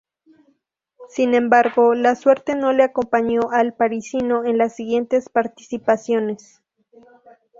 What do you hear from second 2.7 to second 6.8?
le acompañó al parisino en las siguientes participaciones.